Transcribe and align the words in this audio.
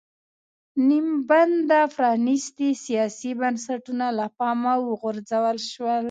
نیم 0.87 1.07
بنده 1.29 1.79
پرانېستي 1.95 2.69
سیاسي 2.85 3.31
بنسټونه 3.41 4.05
له 4.17 4.25
پامه 4.37 4.73
وغورځول 4.89 5.57
شول. 5.71 5.99